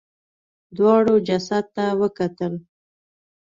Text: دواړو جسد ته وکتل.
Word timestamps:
دواړو 0.77 1.15
جسد 1.27 1.65
ته 1.75 1.85
وکتل. 2.01 2.53